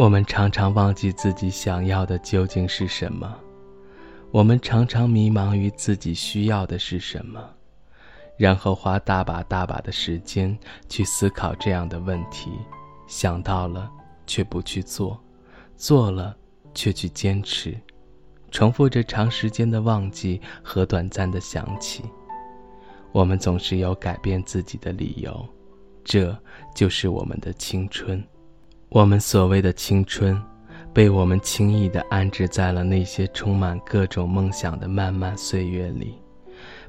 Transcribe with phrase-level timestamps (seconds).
[0.00, 3.38] 我们常常忘记自己想要的究竟是什么，
[4.30, 7.38] 我们常常迷茫于自己需要的是什么，
[8.38, 10.58] 然后花大把大把的时间
[10.88, 12.50] 去思考这样的问题，
[13.06, 13.90] 想到了
[14.26, 15.22] 却不去做，
[15.76, 16.34] 做了
[16.74, 17.78] 却去坚持，
[18.50, 22.02] 重复着长时间的忘记和短暂的想起。
[23.12, 25.46] 我们总是有改变自己的理由，
[26.02, 26.34] 这
[26.74, 28.24] 就是我们的青春。
[28.90, 30.36] 我们所谓的青春，
[30.92, 36.20] 被我们轻易地安置在了那些充满各种梦想的漫漫岁月里，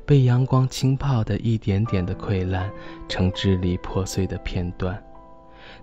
[0.03, 2.71] 被阳光浸泡的一点点的溃烂
[3.07, 4.99] 成支离破碎的片段。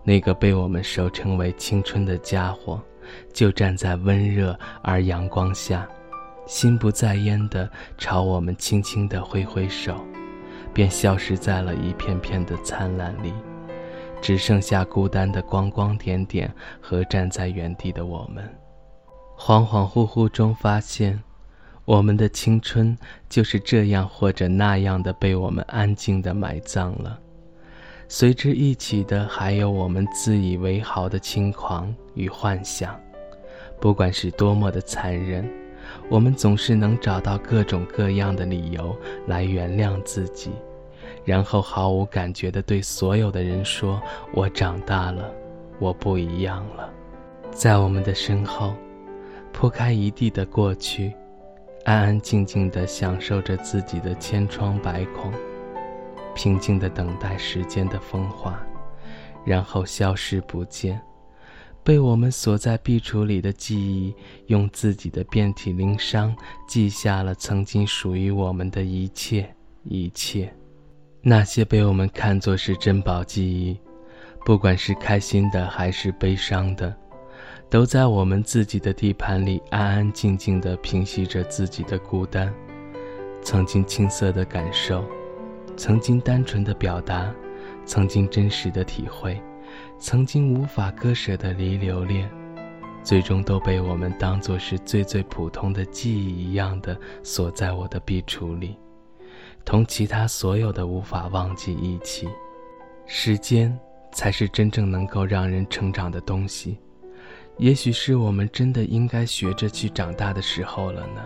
[0.02, 2.82] 那个被我们熟称为青春的家伙，
[3.32, 5.86] 就站在温热而阳光下，
[6.48, 10.04] 心不在焉地朝我们轻轻地挥挥手，
[10.74, 13.32] 便消失在了一片片的灿烂里。
[14.20, 18.48] 只剩下孤单的光光点点和站在原地的我们，
[19.38, 21.18] 恍恍惚惚中发现，
[21.84, 22.96] 我们的青春
[23.28, 27.18] 就是这样或者那样的被我们安静的埋葬了。
[28.08, 32.98] 随之一起的还有我们自以为豪的轻狂与幻想。
[33.80, 35.48] 不管是多么的残忍，
[36.10, 40.50] 我们总是能找到各种各样的理由来原谅自己。
[41.28, 44.00] 然后毫无感觉地对所有的人说
[44.32, 45.30] ：“我长大了，
[45.78, 46.90] 我不一样了。”
[47.52, 48.72] 在我们的身后，
[49.52, 51.12] 铺开一地的过去，
[51.84, 55.30] 安安静静地享受着自己的千疮百孔，
[56.34, 58.58] 平静地等待时间的风化，
[59.44, 60.98] 然后消失不见。
[61.84, 64.14] 被我们锁在壁橱里的记忆，
[64.46, 66.34] 用自己的遍体鳞伤
[66.66, 69.54] 记下了曾经属于我们的一切，
[69.84, 70.50] 一切。
[71.20, 73.76] 那些被我们看作是珍宝记忆，
[74.46, 76.94] 不管是开心的还是悲伤的，
[77.68, 82.52] 都在我们自己的地盘里安安静静地平息着自己的孤单。
[83.42, 85.04] 曾经青涩的感受，
[85.76, 87.32] 曾经单纯的表达，
[87.84, 89.40] 曾经真实的体会，
[89.98, 92.30] 曾经无法割舍的离留恋，
[93.02, 98.78] 最终都被我们当作是最最普通的记忆一样的锁在我的壁橱里。
[99.68, 102.26] 同其他所有的无法忘记一起，
[103.04, 103.78] 时间
[104.10, 106.78] 才是真正能够让人成长的东西。
[107.58, 111.22] 也许是我们真的应该学着去长大的时候了呢。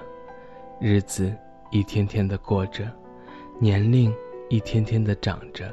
[0.81, 1.33] 日子
[1.71, 2.91] 一天天的过着，
[3.61, 4.13] 年龄
[4.51, 5.73] 一天天的长着。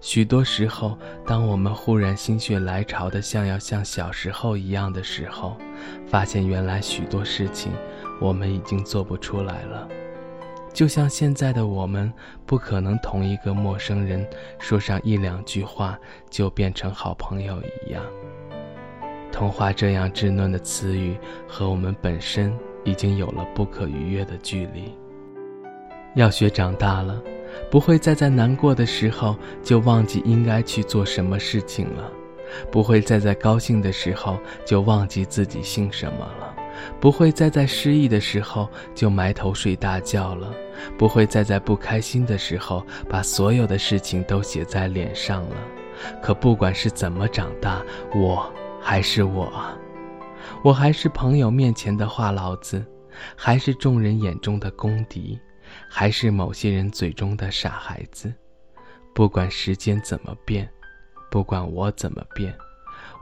[0.00, 0.96] 许多时候，
[1.26, 5.56] 当我们忽然心血来潮的想要像小时候一样的时候，
[6.06, 7.72] 发现原来许多事情
[8.20, 9.88] 我们已经做不出来了。
[10.76, 12.12] 就像现在的我们，
[12.44, 14.28] 不可能同一个陌生人
[14.58, 15.98] 说上一两句话
[16.28, 18.04] 就变成好朋友一样。
[19.32, 21.16] 童话这样稚嫩的词语
[21.48, 22.54] 和我们本身
[22.84, 24.94] 已经有了不可逾越的距离。
[26.14, 27.22] 要学长大了，
[27.70, 32.12] 不会再在难过的时候就忘记应该去做什么事情了，
[32.70, 36.54] 不会再在高兴的时候就忘记自己姓什么了。
[37.00, 40.52] 不会再在失意的时候就埋头睡大觉了，
[40.98, 45.56] 不会再在不开心的时候把所有的事情都写在脸上了。
[46.22, 47.82] 可不管是怎么长大，
[48.14, 49.50] 我还是我，
[50.62, 52.84] 我还是朋友面前的话痨子，
[53.34, 55.38] 还是众人眼中的公敌，
[55.88, 58.32] 还是某些人嘴中的傻孩子。
[59.14, 60.68] 不管时间怎么变，
[61.30, 62.54] 不管我怎么变，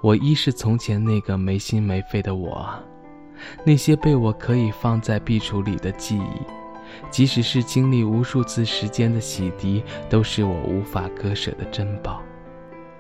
[0.03, 2.83] 我依是从前那个没心没肺的我啊。
[3.65, 6.41] 那些被我可以放在壁橱里的记忆，
[7.11, 12.23] 即使是经历无数次时间的洗涤，都是我无法割舍的珍宝。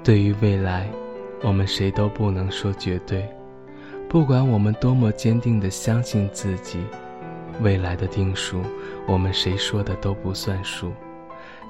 [0.02, 0.88] 对于未来，
[1.42, 3.28] 我们谁都不能说绝对。
[4.08, 6.78] 不管我们多么坚定地相信自己，
[7.60, 8.60] 未来的定数，
[9.06, 10.92] 我们谁说的都不算数。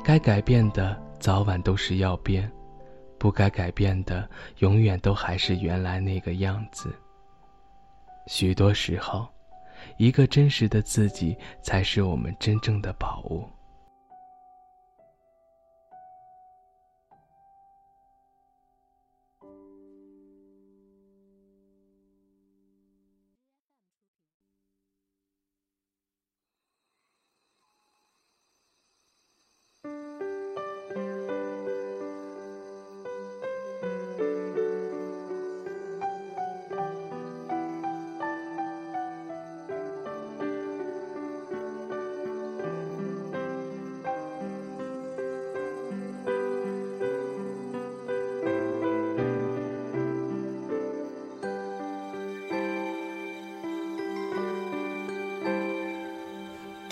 [0.02, 2.44] 该改变的，早晚都是要变；
[3.18, 4.28] 不该改变的，
[4.58, 6.94] 永远都还是原来那个样子。
[8.26, 9.26] 许多时候，
[9.96, 13.53] 一个真实的自己才是我们真正的宝物。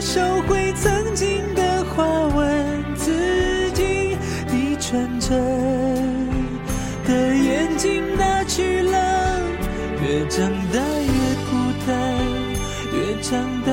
[0.00, 2.02] 收回曾经的话，
[2.34, 4.16] 问自己：
[4.50, 5.38] 你纯真
[7.06, 9.38] 的眼睛哪去了？
[10.02, 11.50] 越长大越孤
[11.86, 11.92] 单，
[12.94, 13.72] 越长大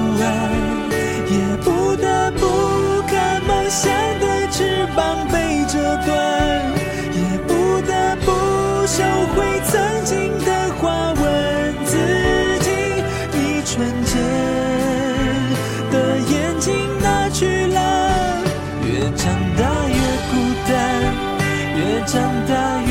[19.15, 19.25] 长
[19.57, 19.95] 大越
[20.29, 20.33] 孤
[20.67, 20.71] 单，
[21.75, 22.15] 越长
[22.47, 22.90] 大越